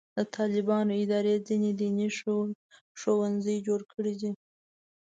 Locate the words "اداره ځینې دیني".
1.03-2.07